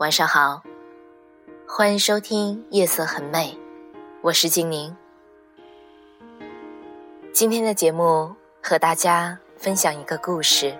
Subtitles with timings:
[0.00, 0.62] 晚上好，
[1.68, 3.54] 欢迎收听《夜色很美》，
[4.22, 4.96] 我是静宁。
[7.34, 10.74] 今天的节目和大家分享一个故事。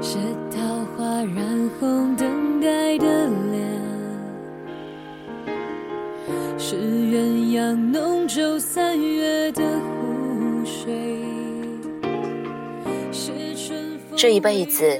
[0.00, 0.16] 是
[0.50, 0.62] 桃
[0.96, 3.70] 花染红等待的脸，
[6.58, 11.22] 是鸳鸯浓皱三月的湖水，
[13.12, 14.16] 是春风。
[14.16, 14.98] 这一辈子。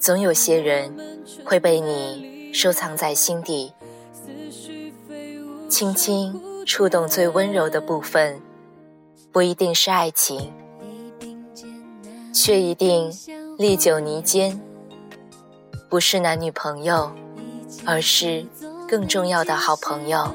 [0.00, 0.96] 总有些人
[1.44, 3.70] 会被你收藏在心底，
[5.68, 8.40] 轻轻触动最温柔的部分，
[9.30, 10.50] 不一定是爱情，
[12.32, 13.12] 却一定
[13.58, 14.58] 历久弥坚。
[15.90, 17.12] 不是男女朋友，
[17.84, 18.46] 而是
[18.88, 20.34] 更重要的好朋友。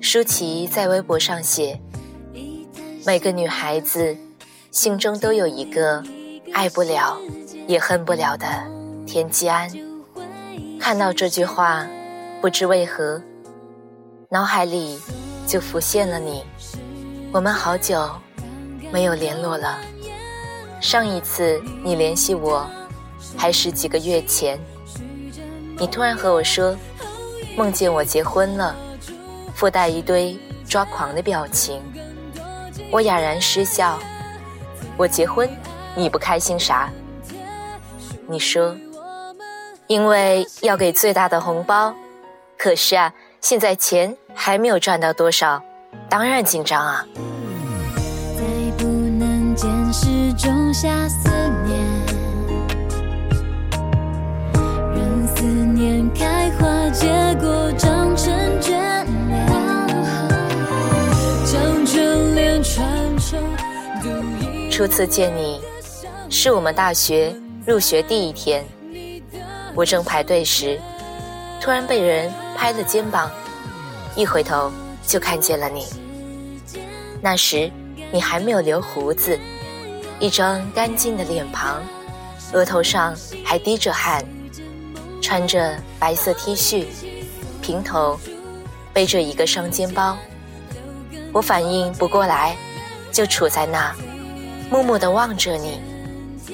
[0.00, 1.78] 舒淇在微博上写
[3.04, 4.16] ：“每个女孩子
[4.70, 6.02] 心中都有一个
[6.54, 7.20] 爱不了。”
[7.70, 8.48] 也恨不了的
[9.06, 9.70] 田季安，
[10.80, 11.86] 看到这句话，
[12.40, 13.22] 不知为何，
[14.28, 14.98] 脑海里
[15.46, 16.42] 就浮现了你。
[17.30, 18.10] 我们好久
[18.90, 19.78] 没有联络了，
[20.80, 22.68] 上一次你联系我，
[23.36, 24.58] 还是几个月前。
[25.78, 26.76] 你突然和我说，
[27.56, 28.74] 梦见我结婚了，
[29.54, 31.80] 附带一堆抓狂的表情。
[32.90, 33.96] 我哑然失笑。
[34.96, 35.48] 我结婚，
[35.94, 36.90] 你不开心啥？
[38.30, 38.76] 你说，
[39.88, 41.92] 因为要给最大的红包，
[42.56, 45.60] 可是啊，现在钱还没有赚到多少，
[46.08, 47.04] 当然紧张啊。
[64.70, 65.60] 初次见你，
[66.30, 67.34] 是我们大学。
[67.70, 68.64] 入学第一天，
[69.76, 70.76] 我正排队时，
[71.60, 73.30] 突然被人拍了肩膀，
[74.16, 74.72] 一回头
[75.06, 75.86] 就看见了你。
[77.22, 77.70] 那时
[78.10, 79.38] 你还没有留胡子，
[80.18, 81.80] 一张干净的脸庞，
[82.52, 83.14] 额头上
[83.44, 84.24] 还滴着汗，
[85.22, 86.86] 穿着白色 T 恤，
[87.62, 88.18] 平头，
[88.92, 90.18] 背着一个双肩包。
[91.32, 92.56] 我反应不过来，
[93.12, 93.94] 就杵在那，
[94.68, 95.80] 默默地望着你。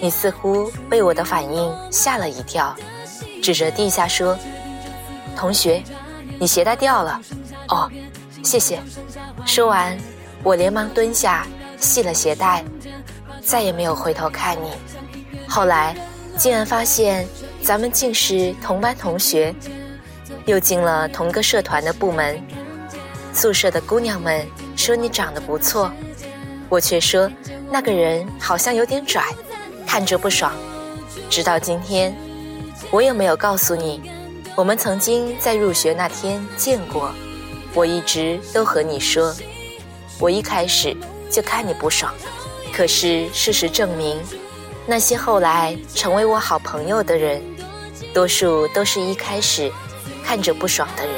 [0.00, 2.74] 你似乎被我的反应吓了一跳，
[3.42, 4.36] 指着地下说
[5.36, 5.82] ：“同学，
[6.38, 7.20] 你鞋带掉了。”
[7.68, 7.90] 哦，
[8.42, 8.80] 谢谢。
[9.44, 9.96] 说完，
[10.42, 11.46] 我连忙蹲下
[11.78, 12.64] 系了鞋带，
[13.42, 14.70] 再也没有回头看你。
[15.48, 15.96] 后来，
[16.36, 17.26] 竟然发现
[17.62, 19.54] 咱们竟是同班同学，
[20.44, 22.40] 又进了同个社团的部门。
[23.32, 24.46] 宿舍的姑娘们
[24.76, 25.90] 说你长得不错，
[26.68, 27.30] 我却说
[27.70, 29.24] 那个人好像有点拽。
[29.86, 30.52] 看着不爽，
[31.30, 32.14] 直到今天，
[32.90, 34.10] 我也没有告诉你，
[34.56, 37.12] 我们曾经在入学那天见过。
[37.72, 39.34] 我一直都和你说，
[40.18, 40.96] 我一开始
[41.30, 42.12] 就看你不爽。
[42.72, 44.20] 可是事实证明，
[44.86, 47.42] 那些后来成为我好朋友的人，
[48.12, 49.72] 多数都是一开始
[50.24, 51.14] 看着不爽的人。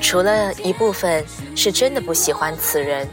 [0.00, 1.24] 除了一部分
[1.54, 3.06] 是真的不喜欢此人，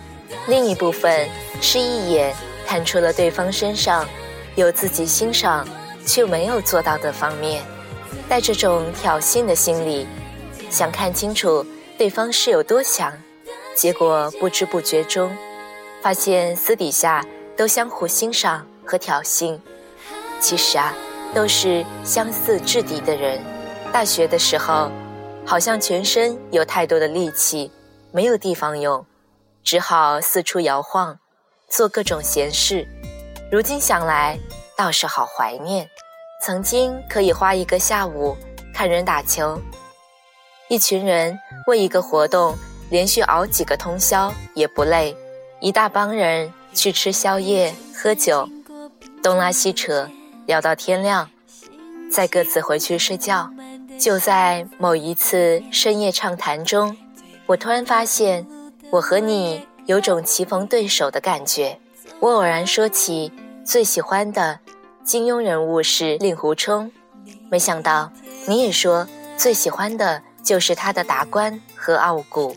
[0.48, 1.28] 另一部分
[1.62, 2.34] 是一眼
[2.66, 4.08] 看出了对方身上。
[4.58, 5.66] 有自己欣赏
[6.04, 7.64] 却没有做到的方面，
[8.28, 10.08] 带这种挑衅的心理，
[10.68, 11.64] 想看清楚
[11.96, 13.14] 对方是有多强，
[13.76, 15.32] 结果不知不觉中，
[16.02, 17.24] 发现私底下
[17.56, 19.60] 都相互欣赏和挑衅。
[20.40, 20.92] 其实啊，
[21.36, 23.40] 都是相似质敌的人。
[23.94, 24.92] 大学的时候，
[25.46, 27.72] 好像全身有太多的力气，
[28.12, 29.06] 没有地方用，
[29.64, 31.20] 只好四处摇晃，
[31.70, 32.88] 做各种闲事。
[33.50, 34.38] 如今想来，
[34.76, 35.90] 倒是好怀念，
[36.44, 38.36] 曾经可以花一个下午
[38.74, 39.58] 看人打球，
[40.68, 42.54] 一群人为一个活动
[42.90, 45.16] 连续熬几个通宵也不累，
[45.62, 48.46] 一大帮人去吃宵夜喝酒，
[49.24, 50.10] 东拉西扯
[50.46, 51.30] 聊到天亮，
[52.12, 53.50] 再各自回去睡觉。
[53.98, 56.96] 就在某一次深夜畅谈中，
[57.46, 58.46] 我突然发现
[58.92, 61.80] 我和你有种棋逢对手的感觉。
[62.20, 63.32] 我偶然说起
[63.64, 64.60] 最喜欢的，
[65.04, 66.92] 金庸人物是令狐冲，
[67.50, 68.12] 没想到
[68.48, 72.56] 你也说最喜欢的就是他的达观和傲骨，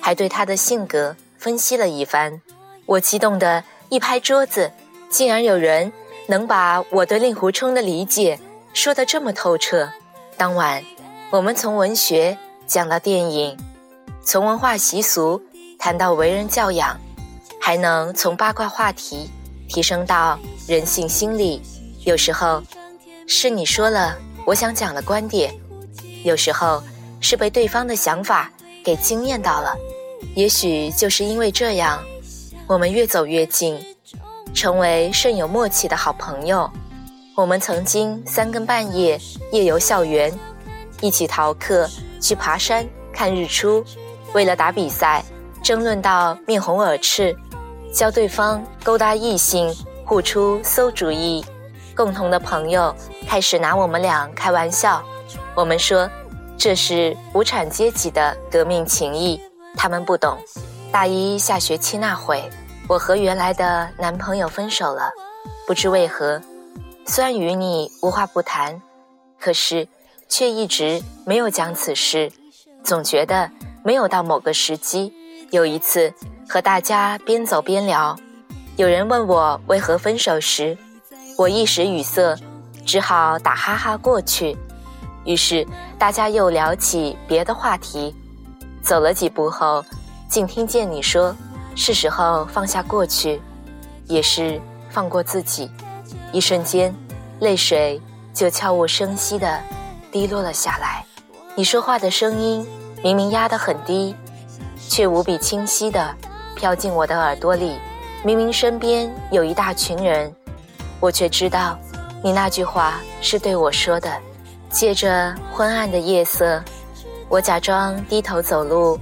[0.00, 2.40] 还对他的性格分析了一番。
[2.84, 4.72] 我激动的一拍桌子，
[5.08, 5.92] 竟然有人
[6.26, 8.40] 能把我对令狐冲的理解
[8.72, 9.88] 说得这么透彻。
[10.36, 10.82] 当晚，
[11.30, 12.36] 我们从文学
[12.66, 13.56] 讲到电影，
[14.24, 15.40] 从文化习俗
[15.78, 16.98] 谈到为人教养，
[17.60, 19.30] 还能从八卦话题
[19.68, 21.60] 提升到人性心理。
[22.04, 22.62] 有时候
[23.26, 24.16] 是你说了
[24.46, 25.54] 我想讲的观点，
[26.24, 26.82] 有时候
[27.20, 28.50] 是被对方的想法
[28.82, 29.76] 给惊艳到了。
[30.34, 32.02] 也许就是因为这样，
[32.66, 33.78] 我们越走越近，
[34.54, 36.68] 成为甚有默契的好朋友。
[37.36, 39.20] 我们曾经三更半夜
[39.52, 40.32] 夜游校园，
[41.00, 41.88] 一起逃课
[42.20, 43.84] 去爬山看日出，
[44.32, 45.24] 为了打比赛
[45.70, 47.32] 争论到面红耳赤，
[47.94, 49.72] 教对方勾搭异性，
[50.04, 51.44] 互出馊主意。
[51.94, 52.92] 共同的朋友
[53.28, 55.00] 开始拿我们俩开玩笑，
[55.54, 56.10] 我们说
[56.58, 59.40] 这是无产阶级的革命情谊，
[59.76, 60.36] 他们不懂。
[60.90, 62.42] 大一下学期那会，
[62.88, 65.08] 我和原来的男朋友分手了，
[65.68, 66.42] 不知为何，
[67.06, 68.82] 虽然与你无话不谈，
[69.38, 69.86] 可是
[70.28, 72.32] 却一直没有讲此事，
[72.82, 73.48] 总觉得
[73.84, 75.14] 没有到某个时机。
[75.50, 76.12] 有一次
[76.48, 78.16] 和大家边走边聊，
[78.76, 80.78] 有人问我为何分手时。
[81.36, 82.36] 我一时语塞，
[82.86, 84.56] 只好打哈哈过去。
[85.24, 85.66] 于是
[85.98, 88.14] 大家又聊起别的话题。
[88.80, 89.84] 走了几步后，
[90.28, 91.34] 竟听见你说
[91.74, 93.40] ：“是时候放下过去，
[94.06, 95.68] 也是放过自己。”
[96.30, 96.94] 一瞬间，
[97.40, 98.00] 泪水
[98.32, 99.60] 就悄无声息地
[100.12, 101.04] 滴落了下来。
[101.56, 102.64] 你说话的声音
[103.02, 104.14] 明明压得很低，
[104.90, 106.12] 却无比清晰地
[106.56, 107.78] 飘进我的耳朵里。
[108.24, 110.34] 明明身边有一大群人。
[110.98, 111.78] 我却知道，
[112.24, 114.12] 你那句话是对我说的。
[114.68, 116.62] 借着昏暗的夜色，
[117.28, 118.98] 我假装低头走路，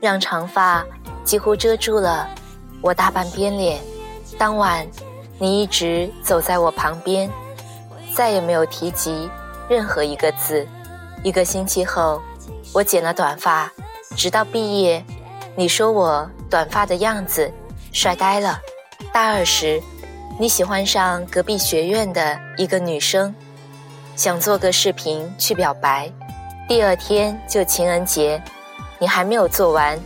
[0.00, 0.84] 让长发
[1.24, 2.28] 几乎遮住了
[2.82, 3.80] 我大半边脸。
[4.36, 4.86] 当晚，
[5.38, 7.30] 你一直走在我旁边，
[8.12, 9.30] 再也没有提及
[9.68, 10.66] 任何一个字。
[11.24, 12.20] 一个星期后，
[12.72, 13.72] 我剪了短发，
[14.14, 15.04] 直到毕业，
[15.58, 17.52] 你说我短发的样子
[17.92, 18.60] 帅呆了。
[19.12, 19.82] 大二时。
[20.38, 23.34] 你喜欢上隔壁学院的一个女生，
[24.14, 26.08] 想做个视频去表白。
[26.68, 28.40] 第二天就情人节，
[29.00, 29.98] 你还没有做完，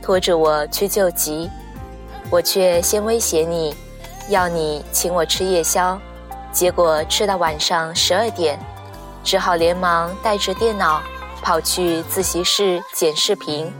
[0.00, 1.50] 拖着我去救急，
[2.30, 3.76] 我却先威胁你，
[4.30, 6.00] 要你请我吃夜宵。
[6.50, 8.58] 结果吃到晚上十二点，
[9.22, 11.02] 只好连忙带着电脑
[11.42, 13.70] 跑去自习室剪视频。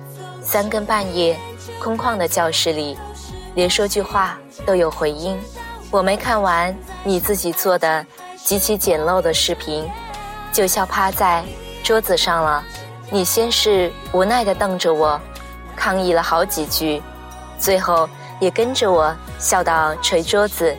[0.47, 1.37] 三更半夜，
[1.83, 2.97] 空旷的教室里，
[3.57, 5.37] 连说句话都有回音。
[5.91, 8.07] 我没看完你自己做的
[8.37, 9.91] 极其简陋的视频，
[10.53, 11.45] 就笑趴在
[11.83, 12.63] 桌子上了。
[13.11, 15.21] 你先是无奈地瞪着我，
[15.75, 17.03] 抗议了好几句，
[17.59, 18.09] 最后
[18.39, 20.73] 也跟着我笑到捶桌子。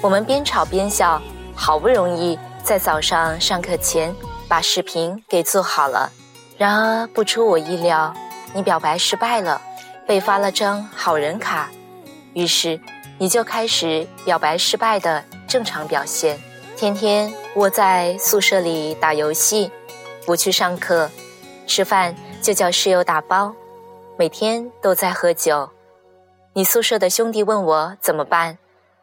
[0.00, 1.22] 我们边吵边笑，
[1.54, 4.12] 好不容易在早上上课前
[4.48, 6.10] 把视频给做好了。
[6.58, 8.12] 然而不出我意料，
[8.54, 9.60] 你表白失败了，
[10.06, 11.70] 被发了张好人卡。
[12.34, 12.80] 于是。
[13.18, 16.40] 你就开始表白失败的正常表现，
[16.76, 19.70] 天天窝在宿舍里打游戏，
[20.26, 21.08] 不去上课，
[21.64, 23.54] 吃饭就叫室友打包，
[24.18, 25.70] 每天都在喝酒。
[26.54, 28.58] 你宿舍的兄弟问我怎么办，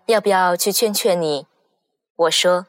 [0.08, 1.48] 要不要去劝劝你？
[2.18, 2.66] 我说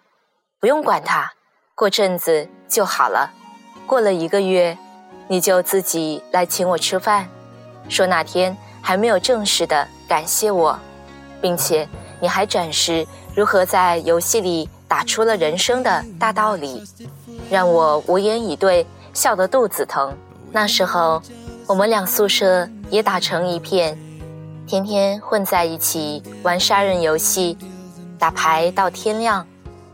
[0.61, 1.33] 不用管他，
[1.75, 3.33] 过阵子就好了。
[3.89, 4.79] 过了一个月，
[5.31, 7.29] 你就自己来请我吃饭，
[7.89, 10.77] 说那天还没有正式的感谢我。
[11.41, 16.83] 并且你还展示如何在游戏里打出了人生的大道理，
[17.49, 18.85] 让我无言以对，
[19.15, 20.13] 笑得肚子疼。
[20.51, 21.23] 那时候，
[21.65, 23.97] 我们俩宿舍也打成一片，
[24.67, 27.57] 天天混在一起玩杀人游戏，
[28.19, 29.47] 打牌到天亮，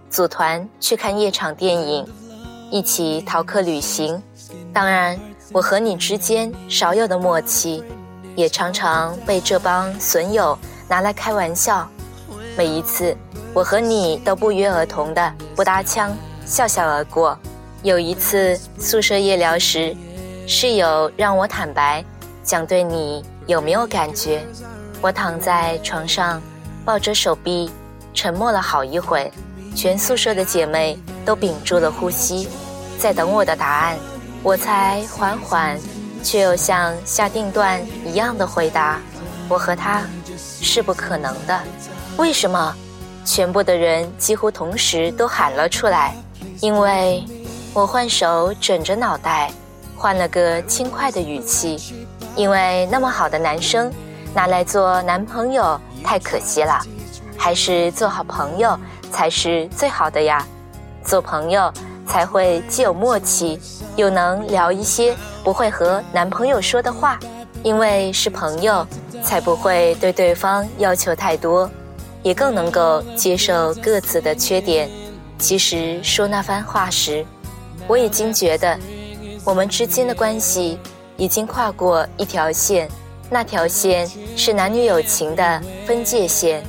[0.08, 2.06] 组团去看夜场电影，
[2.70, 4.20] 一起逃课旅行。
[4.76, 5.18] 当然，
[5.52, 7.82] 我和你之间少有的默契，
[8.34, 10.56] 也常常被这帮损友。
[10.86, 11.88] 拿来开玩笑，
[12.58, 13.16] 每一次
[13.54, 16.14] 我和你都不约而同的不搭腔，
[16.44, 17.38] 笑笑而过。
[17.82, 19.96] 有一次宿舍夜聊时，
[20.46, 22.04] 室友让我坦白，
[22.44, 24.44] 讲对你有没有感觉。
[25.00, 26.38] 我躺在床上，
[26.84, 27.70] 抱着手臂，
[28.12, 29.32] 沉默了好一会。
[29.74, 32.46] 全宿舍的姐妹都屏住了呼吸，
[32.98, 33.96] 在等我的答案。
[34.46, 35.76] 我才缓缓，
[36.22, 39.00] 却又像下定断一样的回答：
[39.48, 40.04] 我和他。
[40.38, 41.60] 是不可能的，
[42.16, 42.72] 为什么？
[43.24, 46.14] 全部的人几乎同时都喊了出来，
[46.60, 47.24] 因为
[47.74, 49.50] 我换手枕着脑袋，
[49.96, 51.76] 换了个轻快的语气，
[52.36, 53.92] 因为那么好的男生
[54.32, 56.80] 拿来做男朋友太可惜了，
[57.36, 58.78] 还是做好朋友
[59.10, 60.46] 才是最好的呀，
[61.04, 61.72] 做朋友
[62.06, 63.58] 才会既有默契，
[63.96, 67.18] 又能聊一些不会和男朋友说的话，
[67.62, 68.86] 因为是朋友。
[69.24, 71.68] 才不会对对方要求太多，
[72.22, 74.88] 也更能够接受各自的缺点。
[75.36, 77.26] 其实说那番话时，
[77.88, 78.78] 我已经觉得
[79.42, 80.78] 我们之间的关系
[81.16, 82.88] 已经跨过一条线，
[83.28, 86.62] 那条线是男女友情的分界线。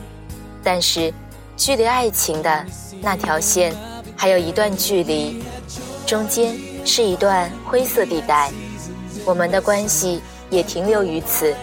[0.63, 1.13] 但是，
[1.55, 2.65] 距离爱情的
[3.01, 3.75] 那条线
[4.17, 5.41] 还有一段距离，
[6.07, 8.51] 中间是一段灰色地带，
[9.23, 10.19] 我们的关系
[10.49, 11.55] 也停留于此。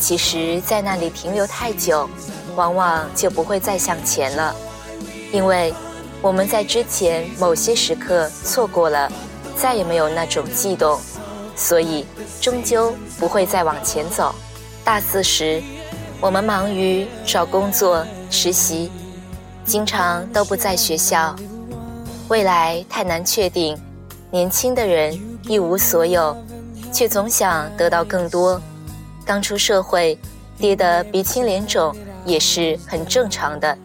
[0.00, 2.08] 其实，在那里停留太久，
[2.56, 4.56] 往往就不会再向前了，
[5.30, 5.72] 因为
[6.22, 9.12] 我们在之前某些时刻错过了，
[9.56, 10.98] 再也没有那种悸动，
[11.54, 12.06] 所以
[12.40, 14.34] 终究不会再往前走。
[14.82, 15.62] 大四时，
[16.20, 18.90] 我们忙于找工作、实习，
[19.64, 21.36] 经常都不在学校，
[22.28, 23.78] 未来太难确定。
[24.30, 26.36] 年轻的人一无所有，
[26.92, 28.60] 却总想得到更多。
[29.24, 30.18] 刚出社会，
[30.58, 33.76] 跌得鼻青脸肿也是很正常的，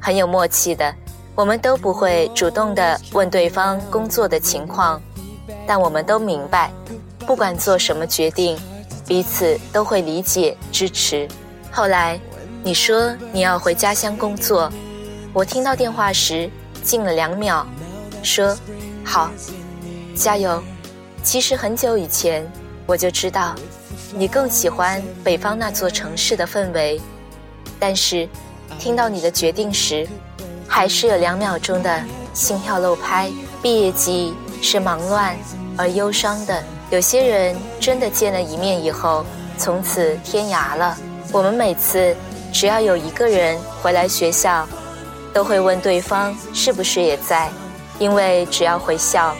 [0.00, 0.94] 很有默契的。
[1.34, 5.00] 我们都不会主动的问对方工作的情况，
[5.66, 6.70] 但我们都明白，
[7.26, 8.58] 不管做什么决定，
[9.06, 11.26] 彼此都会理解支持。
[11.70, 12.20] 后来
[12.62, 14.70] 你说你要回家乡工作，
[15.32, 16.50] 我听到电话时
[16.82, 17.64] 静了两秒，
[18.22, 18.56] 说
[19.04, 19.30] 好，
[20.14, 20.62] 加油。
[21.22, 22.46] 其实很久以前
[22.86, 23.54] 我就知道。
[24.14, 27.00] 你更喜欢北方那座城市的氛围，
[27.78, 28.28] 但是
[28.78, 30.06] 听到你的决定时，
[30.68, 32.02] 还是有两秒钟的
[32.34, 33.30] 心跳漏拍。
[33.62, 35.34] 毕业季是忙乱
[35.78, 39.24] 而忧伤的，有些人真的见了一面以后，
[39.56, 40.94] 从此天涯了。
[41.32, 42.14] 我们每次
[42.52, 44.68] 只要有一个人回来学校，
[45.32, 47.50] 都会问对方是不是也在，
[47.98, 49.34] 因为只要回校，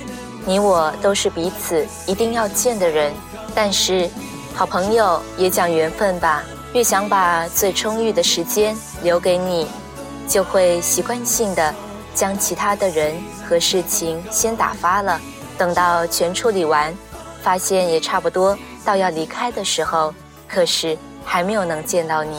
[0.44, 3.12] 你我都是彼此一定要见的人。
[3.54, 4.08] 但是。
[4.54, 6.42] 好朋友也讲缘分吧，
[6.74, 9.66] 越想把最充裕的时间留给你，
[10.28, 11.74] 就会习惯性的
[12.14, 13.16] 将其他的人
[13.48, 15.18] 和事情先打发了。
[15.56, 16.94] 等到全处理完，
[17.42, 20.12] 发现也差不多到要离开的时候，
[20.46, 22.38] 可是还没有能见到你。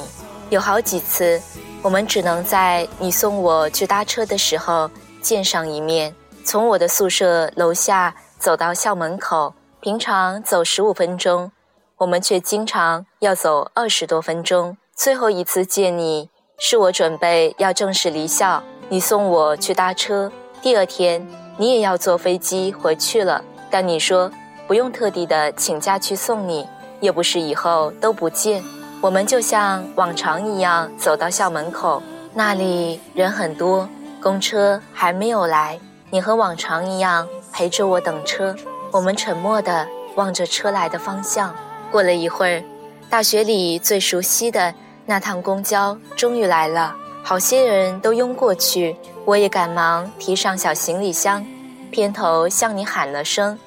[0.51, 1.41] 有好几次，
[1.83, 4.89] 我们只能在你送我去搭车的时候
[5.21, 6.15] 见上一面。
[6.45, 11.51] 从我的宿舍楼下走到校门口，平常走十五分钟。
[11.97, 14.77] 我们却经常要走二十多分钟。
[14.95, 20.31] 最后一次见你，是我准备要正式离校，你送我去搭车。
[20.61, 21.25] 第二天，
[21.57, 24.31] 你也要坐飞机回去了，但你说
[24.67, 26.65] 不用特地的请假去送你，
[27.01, 28.63] 也不是以后都不见。
[29.03, 32.01] 我们就像往常一样走到校门口，
[32.33, 33.89] 那里人很多，
[34.21, 35.77] 公车还没有来。
[36.09, 38.55] 你和往常一样陪着我等车，
[38.91, 41.53] 我们沉默地望着车来的方向。
[41.91, 42.63] 过了一会儿，
[43.09, 44.73] 大学里最熟悉的
[45.05, 48.95] 那趟公交终于来了，好些人都拥过去，
[49.25, 51.45] 我也赶忙提上小行李箱，
[51.91, 53.59] 偏头向你喊了声：“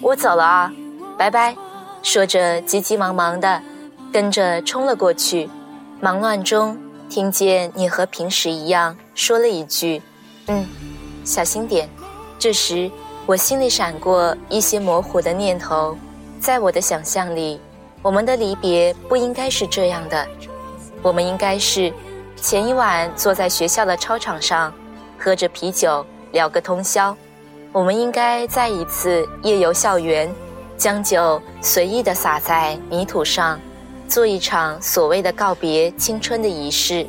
[0.00, 0.72] 我走了啊，
[1.18, 1.56] 拜拜。”
[2.04, 3.60] 说着急急忙忙的
[4.14, 5.50] 跟着冲了过去。
[6.00, 6.78] 忙乱中
[7.08, 10.00] 听见你和平时一样说了一句
[10.46, 10.64] ：“嗯，
[11.24, 11.88] 小心点。”
[12.38, 12.88] 这时
[13.26, 15.98] 我心里闪过一些模糊的念头，
[16.38, 17.60] 在我的想象里。
[18.02, 20.24] 我们的离别不应该是这样的，
[21.02, 21.92] 我们应该是
[22.36, 24.72] 前一晚坐在学校的操场上，
[25.18, 27.16] 喝着啤酒聊个通宵。
[27.72, 30.32] 我们应该再一次夜游校园，
[30.76, 33.58] 将酒随意的洒在泥土上，
[34.14, 37.04] 做一场所谓的告别青春的仪式。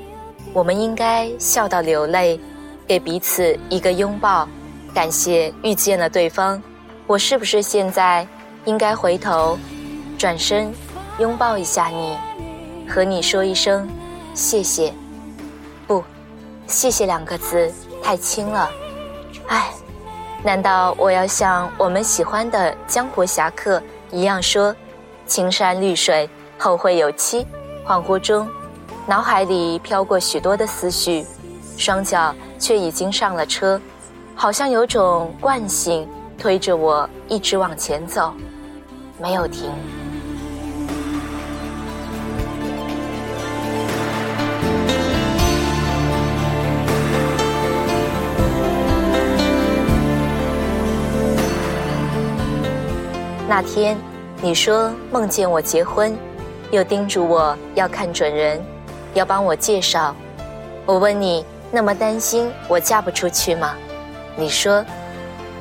[0.51, 2.39] 我们应该笑到流泪，
[2.87, 4.49] 给彼此一个拥抱，
[4.91, 6.59] 感谢遇见了对方。
[7.05, 8.27] 我是不是现在
[8.63, 9.55] 应该回头，
[10.17, 10.73] 转身？
[11.19, 12.17] 拥抱一下你，
[12.89, 13.87] 和你说一声
[14.33, 14.91] 谢谢。
[15.85, 16.03] 不，
[16.65, 17.71] 谢谢两个字
[18.01, 18.67] 太轻了。
[19.45, 19.71] 唉，
[20.43, 24.75] 难道我要像我们喜欢的江湖侠客一样说
[25.27, 26.27] “青山绿水，
[26.65, 27.45] 后会有期
[27.85, 28.49] 恍惚中
[29.05, 31.23] 脑海里飘过许多的思绪
[31.77, 33.79] 双脚却已经上了车
[34.33, 38.33] 好像有种惯性推着我一直往前走
[39.21, 39.71] 没有停。
[53.47, 53.95] 那天
[54.41, 56.17] 你说梦见我结婚
[56.71, 58.63] 又叮嘱我要看准人，
[59.13, 60.15] 要帮我介绍。
[60.85, 63.75] 我问你，那么担心我嫁不出去吗？
[64.35, 64.83] 你说，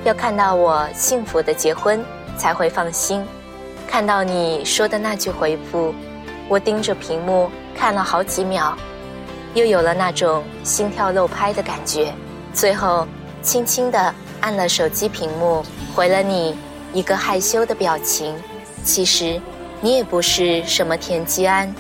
[0.05, 2.05] 要看到我幸福的结婚
[2.37, 3.25] 才会放心。
[3.87, 5.95] 看到你说的那句回复，
[6.49, 8.77] 我盯着屏幕看了好几秒，
[9.55, 12.13] 又有了那种心跳漏拍的感觉。
[12.53, 13.07] 最后，
[13.41, 16.57] 轻轻地按了手机屏幕，回了你
[16.93, 18.35] 一个害羞的表情。
[18.83, 19.41] 其实，
[19.85, 21.71] 你也不是什么田季安，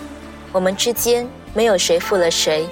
[0.53, 2.69] 我们之间没有谁负了谁。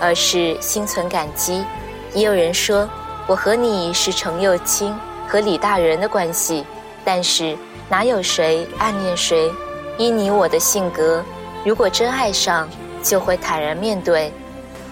[0.00, 1.64] 而是心存感激。
[2.12, 2.90] 也有人说，
[3.28, 4.92] 我和你是程又青
[5.28, 6.64] 和李大人的关系，
[7.04, 7.56] 但是
[7.88, 9.48] 哪有谁暗恋谁？
[9.98, 11.24] 依你我的性格，
[11.64, 12.68] 如果真爱上，
[13.00, 14.32] 就会坦然面对。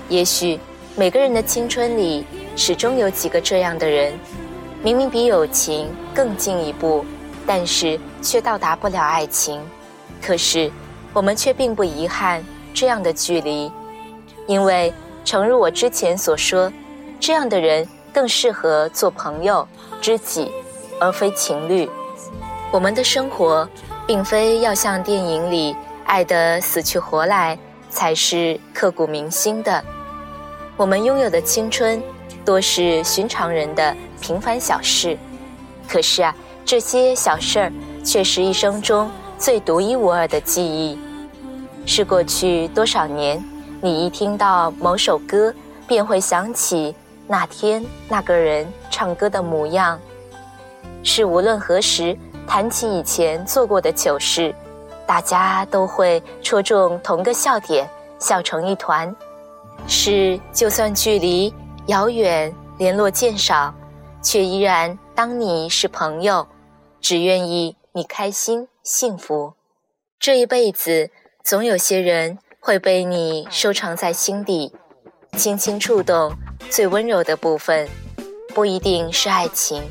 [0.09, 0.61] 也许
[0.95, 4.17] 每个人的青春里，始终有几个这样的人，
[4.85, 7.05] 明明比友情更进一步，
[7.45, 9.61] 但是却到达不了爱情。
[10.23, 10.71] 可是
[11.13, 13.71] 我们却并不遗憾这样的距离。
[14.47, 14.93] 因为，
[15.25, 16.73] 诚如我之前所说，
[17.21, 19.67] 这样的人更适合做朋友、
[20.01, 20.51] 知己，
[20.99, 21.89] 而非情侣。
[22.73, 23.69] 我们的生活，
[24.07, 27.59] 并非要像电影里爱得死去活来
[27.89, 29.85] 才是刻骨铭心的。
[30.77, 32.03] 我们拥有的青春，
[32.45, 35.17] 多是寻常人的平凡小事。
[35.89, 36.35] 可是啊，
[36.65, 37.73] 这些小事儿，
[38.05, 39.11] 却是一生中
[39.41, 40.99] 最独一无二的记忆。
[41.87, 43.43] 是过去多少年？
[43.81, 45.53] 你一听到某首歌，
[45.89, 46.95] 便会想起
[47.27, 49.99] 那天那个人唱歌的模样。
[51.03, 52.15] 是无论何时
[52.47, 54.55] 谈起以前做过的糗事，
[55.07, 59.13] 大家都会戳中同个笑点，笑成一团。
[59.89, 61.53] 是就算距离
[61.87, 63.73] 遥远，联络渐少，
[64.21, 66.47] 却依然当你是朋友，
[67.01, 69.55] 只愿意你开心幸福。
[70.19, 71.11] 这一辈子，
[71.45, 72.39] 总有些人。
[72.63, 74.71] 会被你收藏在心底，
[75.33, 76.31] 轻轻触动
[76.69, 77.89] 最温柔的部分，
[78.55, 79.83] 不一定是爱情，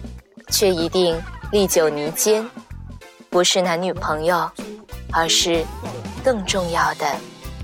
[0.52, 1.20] 却一定
[1.52, 2.48] 历久弥坚。
[3.28, 4.48] 不是男女朋友，
[5.12, 5.66] 而是
[6.24, 7.08] 更重要的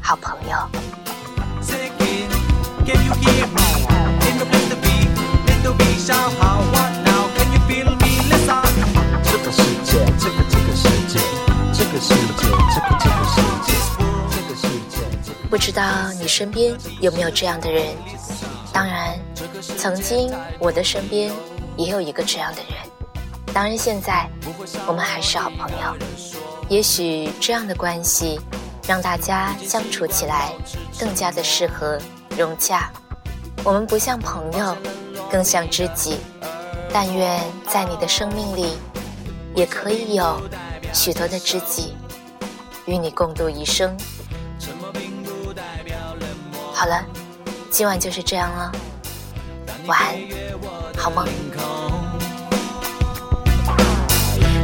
[0.01, 0.57] 好朋友。
[11.95, 12.97] 个世界，这个
[14.29, 15.33] 这个世界。
[15.49, 17.95] 不知道你身边有没有这样的人？
[18.73, 19.17] 当然，
[19.77, 20.29] 曾经
[20.59, 21.31] 我的身边
[21.77, 22.73] 也有一个这样的人。
[23.53, 24.29] 当然，现在
[24.85, 25.95] 我们还是好朋友。
[26.67, 28.41] 也许这样的关系，
[28.85, 30.51] 让大家相处起来
[30.99, 31.97] 更加的适合
[32.37, 32.91] 融洽。
[33.63, 34.75] 我们不像朋友，
[35.31, 36.17] 更像知己。
[36.91, 38.77] 但愿在你的生命里，
[39.55, 40.41] 也可以有
[40.95, 41.93] 许多的知己，
[42.85, 43.95] 与你共度一生。
[46.73, 47.03] 好了，
[47.69, 48.71] 今晚就是这样了，
[49.87, 50.15] 晚安，
[50.97, 51.27] 好梦。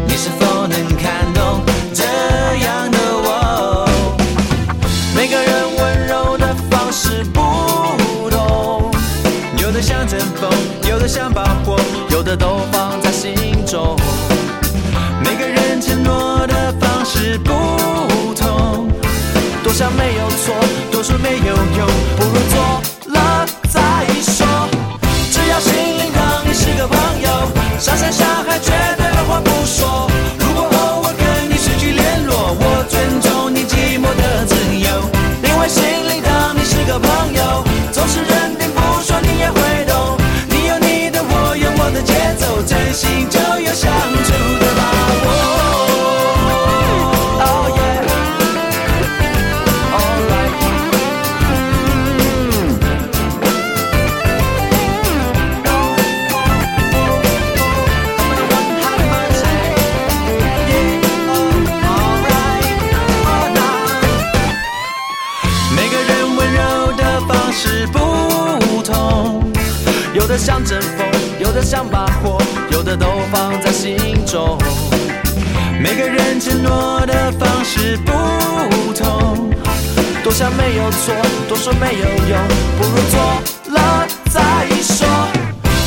[0.08, 1.62] 你是否能看懂
[1.94, 3.90] 这样的我？
[5.14, 7.42] 每个人温柔的方式不
[8.30, 8.90] 同，
[9.58, 10.50] 有的像阵风，
[10.90, 11.78] 有的像把火，
[12.10, 13.98] 有的都放在心中。
[15.82, 17.52] 承诺的方式不
[18.36, 18.88] 同。
[19.64, 20.56] 多想没有错，
[20.92, 24.46] 多说没有用，不如做了再说。
[25.32, 28.31] 只要心灵让你是个朋友，傻傻笑。
[75.82, 78.12] 每个人承诺的方式不
[78.94, 79.50] 同
[80.24, 81.16] 多想没有错
[81.50, 82.38] 多说没有用。
[82.78, 83.20] 不如做
[83.74, 84.42] 了再
[84.84, 85.08] 说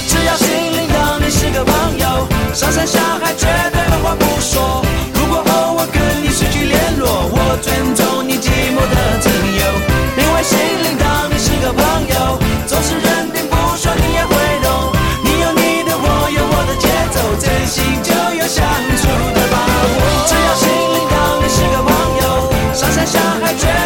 [0.08, 2.26] 只要心灵当你是个朋友。
[2.52, 9.62] 上山下海绝对无话不说如果偶尔跟你失去联络我尊重你寂寞的自由。
[10.18, 14.90] 因为心灵当你是个朋友总是认定不说你也会懂。
[15.22, 18.64] 你有你的我有我的节奏真心就有相
[18.98, 19.73] 处的方
[23.14, 23.83] 让爱